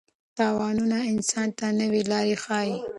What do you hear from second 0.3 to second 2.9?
تاوانونه انسان ته نوې لارې ښيي.